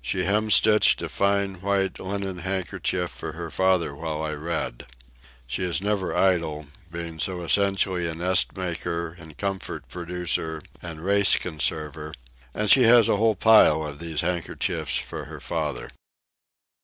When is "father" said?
3.50-3.92, 15.40-15.90